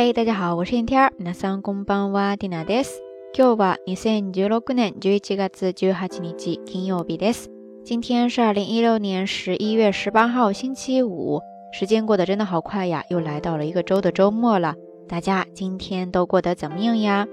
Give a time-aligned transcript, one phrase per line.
[0.00, 1.10] 嗨，大家好，我是 Tia。
[1.18, 3.00] 皆さんこんばんは，ディナです。
[3.36, 7.48] 今日は二千十六年十一月十八日金曜日です。
[7.84, 11.40] 今天是二零一六年十一月十八号星期五。
[11.72, 14.76] 时间过得真的好快呀，又来到了一个周的周末了。
[15.08, 17.26] 大家今天都过得怎么样呀？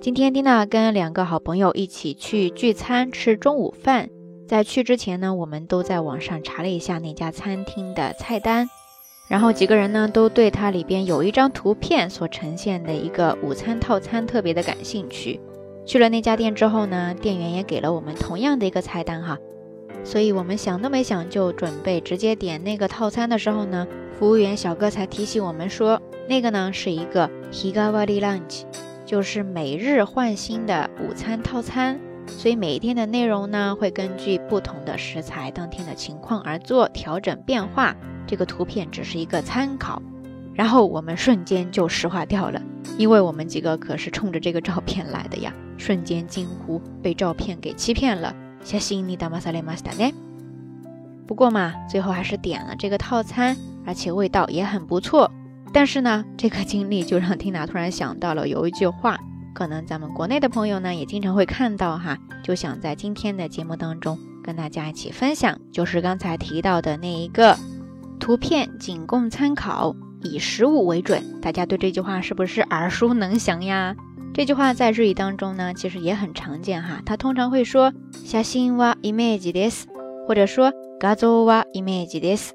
[0.00, 4.08] 今天迪娜跟两个好朋友一起去聚餐吃中午饭。
[4.48, 8.68] 在去之前呢，我们都在网上查了一下那家餐厅的菜单。
[9.32, 15.40] 然后几个人呢，都对它里边有一张图片所呈现的一个午餐套餐特别的感兴趣。
[15.86, 19.38] 去了那家店之后呢，店员也给了我们同样的一个菜单哈，
[20.04, 23.88] 所以我们想都没想就准备直接点那个套餐的时候呢，
[24.18, 28.64] 服务员小哥才提醒我们说，那个呢是一个 Higawari Lunch，
[29.06, 31.98] 就是每日换新的午餐套餐。
[32.38, 37.94] 所以每一天的内容呢，会根据不同的食材、当天的情况而做调整变化。
[38.26, 40.02] 这个图片只是一个参考。
[40.54, 42.60] 然后我们瞬间就石化掉了，
[42.98, 45.52] 因为我们几个可是冲着这个照片来的呀！
[45.78, 48.34] 瞬间惊呼，被照片给欺骗了。
[48.64, 49.84] 你，萨雷斯
[51.26, 55.30] 不过嘛，最后还是点了这个套餐，而且味道也很不错。
[55.72, 59.18] 但是呢，这个经历就让缇娜突然想到了有一句话。
[59.54, 67.56] 可能咱们国内的朋友呢，也经常会看到哈，就想在今天的节目当中跟大家一起分享，就是刚才提到的那一个
[68.18, 71.40] 图片，仅供参考，以实物为准。
[71.40, 73.94] 大家对这句话是不是耳熟能详呀？
[74.34, 77.02] 这句话在日语当中呢，其实也很常见哈。
[77.04, 77.92] 它通常会说
[78.24, 79.84] “写真はイメージです”，
[80.26, 82.52] 或者说“画像はイメージです”。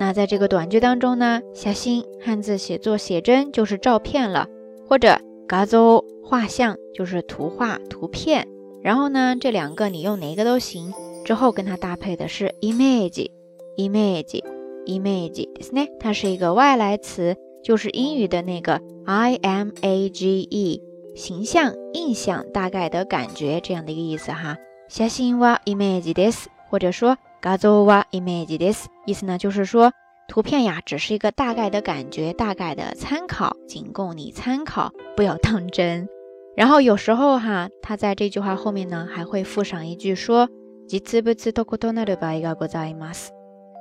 [0.00, 4.46] 那在这个短句当中呢，“写真”汉字写作“写真”，就是照片了，
[4.88, 5.20] 或者。
[5.50, 8.46] 嘎周画像就是图画、图片，
[8.84, 10.94] 然后呢，这两个你用哪一个都行。
[11.24, 15.88] 之后跟它搭配的是 image，image，image，这是呢？
[15.98, 20.80] 它是一个外来词，就是英语的那个 image，
[21.16, 24.56] 形象、印象、大概的感觉这样的一个意思哈。
[24.88, 29.90] 下信哇 image this，或者说嘎周哇 image this，意思呢就是说。
[30.30, 36.08] 图片呀，只是一个大概的感觉，大概的参考，仅供你参考，不要当真。
[36.54, 40.48] 然后有时候哈，他在这句话后面呢，还会附上一句说，
[40.88, 43.30] 実物と異なる場合がございます。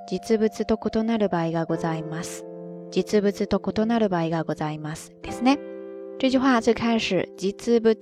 [0.09, 2.43] 実物と異なる場合がございます。
[2.91, 5.11] 実物と異なる場合がございます。
[5.21, 5.59] ですね。
[6.17, 7.93] 这句话最开始，実物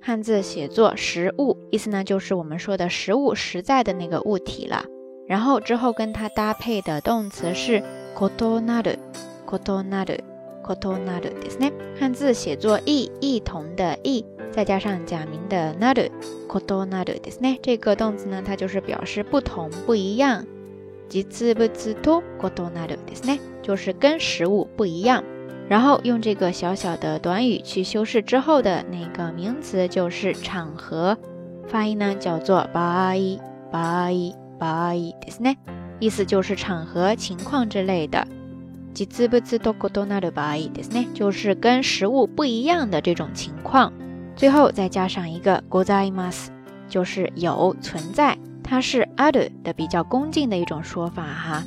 [0.00, 4.86] 汉字写作实物，意思呢就是我们说的实物，实在的那个物体了。
[5.32, 7.82] 然后之后跟它搭配的动词是
[8.14, 8.98] 異なる、
[9.46, 10.20] 異なる、
[10.62, 10.70] 異
[11.00, 11.72] なるですね。
[11.98, 16.10] 汉字写作异、异同的异，再加上假名的なる、
[16.48, 17.58] 異なるですね。
[17.62, 20.44] 这个动词呢，它就是表示不同、不一样，
[21.08, 21.66] 即異不
[22.04, 25.24] 同、異なるですね，就是跟实物不一样。
[25.66, 31.16] 然后用这个小小的短语去修饰之后的那个名词，就是场合，
[31.68, 33.40] 发音呢叫做バ b
[33.72, 34.41] バイ。
[34.62, 35.58] 場合ですね，
[35.98, 38.24] 意思就是场合、情况之类的。
[38.94, 43.92] 実物と異なるバイですね，就是跟食物不一样的这种情况。
[44.36, 46.50] 最后再加上一个ございます，
[46.88, 51.64] 就是有存在，它是ある的比较恭敬的一种说法哈。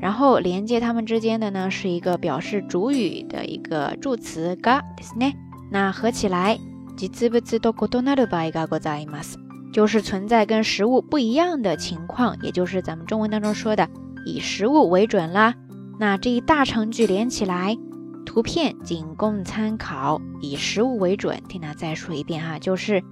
[0.00, 5.34] 然后连接它们之间的呢是一个表示主语的一个助词がですね，
[5.70, 6.58] 那合起来
[6.96, 9.38] 実物と異なるバイがございます。
[9.72, 13.88] 就是存在跟食物不一样的情况，也就是咱们中文当中说的
[14.26, 15.54] 以食物为准啦。
[15.98, 17.76] 那这一大长句连起来，
[18.24, 21.38] 图片仅供参考，以食物为准。
[21.48, 23.02] 听它再说一遍哈，就是，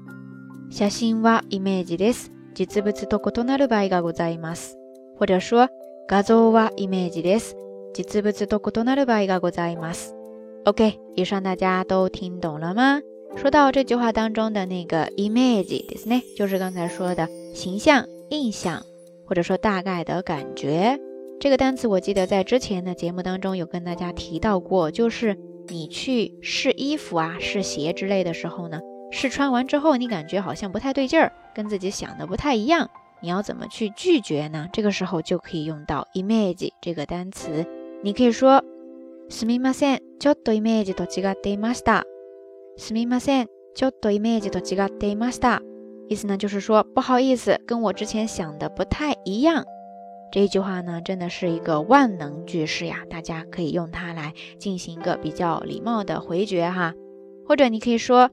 [0.71, 2.31] 小心哇，image です。
[2.55, 4.71] 実物と異なる場合がございます。
[5.19, 5.73] 或者说是，
[6.09, 7.55] 画像はイメージです。
[7.93, 10.13] 実物と異なる場合がございます。
[10.65, 13.01] OK，以上大家都听懂了吗？
[13.35, 18.85] 说到这句话当中的那个 image，ですね，就是刚才说的形象、印象，
[19.27, 20.99] 或者说大概的感觉。
[21.39, 25.37] 这个单词我记得在之前的节目当中有跟大家提到过，就是
[25.69, 28.81] 你去试衣服啊、试鞋之类的时候呢，
[29.11, 32.89] 试穿完之后你感觉好像不太对劲儿，跟自己想的不太一样，
[33.21, 34.69] 你要怎么去拒绝呢？
[34.73, 37.67] 这个时候就可以用到 image 这个单词，
[38.03, 38.65] 你可以说，
[39.29, 42.05] すみません、ちょっとイメージと違っていました。
[42.79, 43.49] すみません。
[43.75, 45.63] ちょっとイメージと違ていました。
[46.11, 49.65] 意思呢就是说不好意思，跟我之前想的不太一样。
[50.33, 56.95] 这一句话呢真的是一个万能句式呀，大家可以用它来进行一个比较礼貌的回绝哈。
[57.49, 58.29] 或者你可以说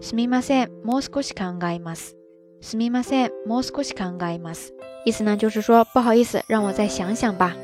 [0.00, 2.16] すみません、もう少し考えます。
[2.62, 4.72] すみません、もう少し考えてます。
[5.04, 7.54] 意思呢就是说不好意思，让我再想想吧。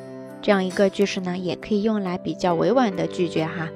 [0.43, 3.69] 这样一个句式呢也可以用来比较委婉的拒绝哈。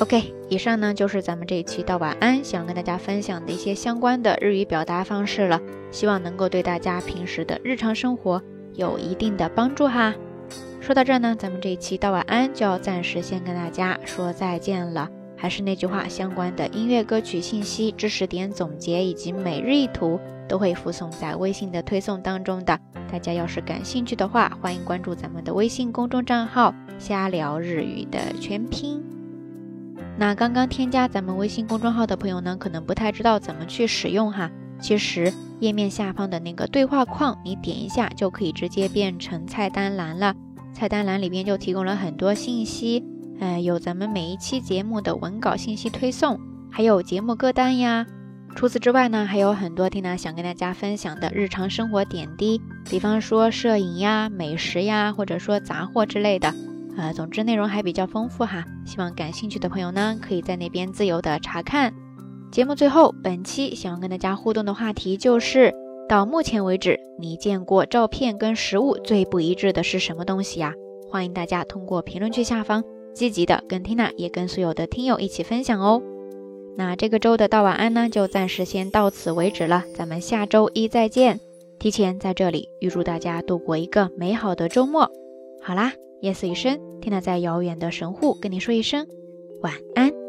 [0.00, 5.60] OK，以上呢就是咱们这一期道晚安，想跟大家分享的一些相关的日语表达方式了，
[5.92, 8.42] 希望能够对大家平时的日常生活
[8.74, 10.12] 有一定的帮助哈。
[10.80, 15.08] 说到这儿呢，咱们这一期道晚安就要暂时先跟大家说再见了。
[15.36, 20.18] 还是那句话，相关的音乐歌曲信息、知识点总结以及每日一图
[20.48, 22.76] 都会附送在微信的推送当中的。
[23.12, 29.13] 大家要是感兴趣的话，欢迎关注咱们的微信公众账号“瞎聊日语”的全拼。
[30.16, 34.50] 那刚刚添加咱们微信公众号的朋友呢，可能不太知道怎么去使用哈。
[34.80, 40.34] 其实页面下方的那个对话框，你点一下就可以直接变成菜单栏了。
[40.72, 43.04] 菜单栏里边就提供了很多信息，
[43.40, 46.38] 呃，有咱们每一期节目的文稿信息推送，
[46.70, 48.06] 还有节目歌单呀。
[48.54, 56.54] 除此之外呢，还有很多缇娜想跟大家分享的日常生活点滴，比方说摄影呀、美食呀，或者说杂货之类的。
[56.96, 61.92] 呃，总之内容还比较丰富哈，希望感兴趣的朋友呢，可以在那边自由的查看。
[62.52, 65.74] 节目最后，本期想要跟大家互动的话题就是，
[66.08, 70.72] 到目前为止你见过照片跟实物最不一致的是什么东西呀？
[71.10, 76.00] 欢迎大家通过评论区下方积极的跟 Tina 也跟所有的听友一起分享哦。
[76.76, 81.40] 那这个周的道晚安呢，就暂时先到此为止了，咱们下周一再见。
[81.80, 85.10] 提前在这里预祝大家度过一个美好的周末。
[85.60, 85.92] 好啦。
[86.24, 89.06] 夜色已深，听呐，在遥远的神户跟你说一声
[89.60, 90.23] 晚安。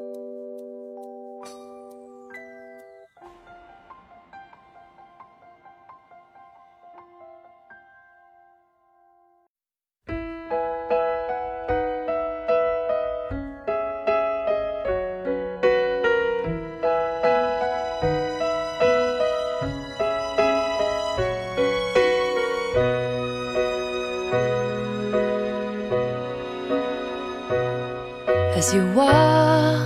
[28.76, 29.86] you walk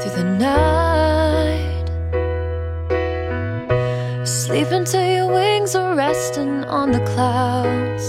[0.00, 0.26] through the
[0.56, 1.86] night,
[4.26, 8.06] sleep until your wings are resting on the clouds.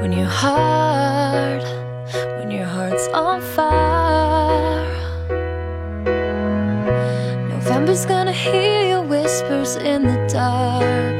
[0.00, 1.62] When your heart,
[2.38, 4.98] when your heart's on fire,
[7.54, 11.16] November's gonna hear your whispers in the dark.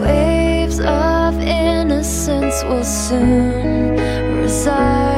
[0.00, 3.75] Waves of innocence will soon
[4.66, 5.15] desire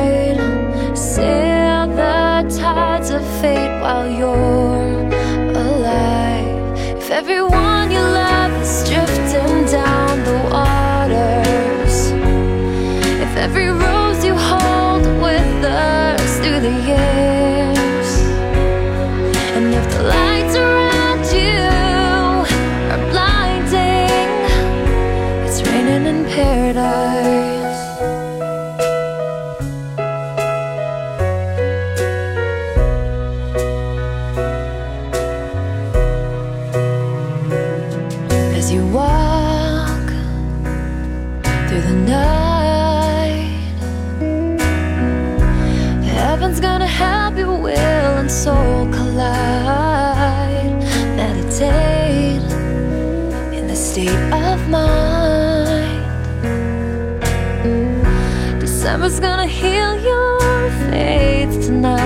[58.91, 61.99] Summer's gonna heal your faith tonight.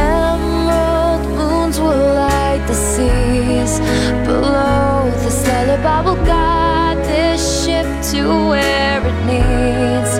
[0.00, 3.72] Emerald moons will light the seas
[4.24, 5.10] below.
[5.24, 10.15] This lullaby will guide this ship to where it needs.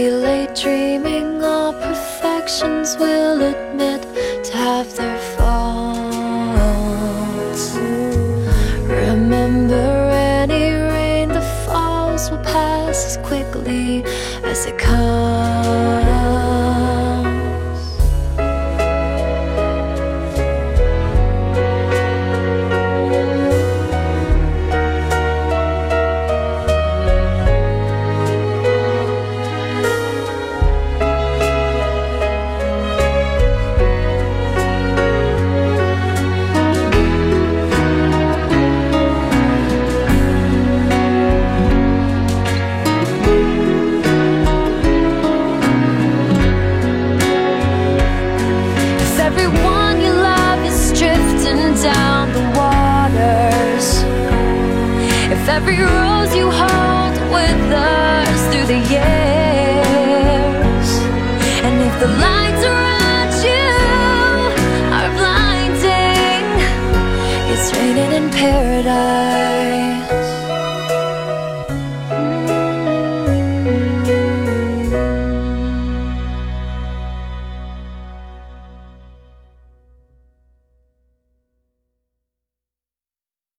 [0.00, 4.00] be late dreaming all perfections will admit
[4.44, 5.29] to have their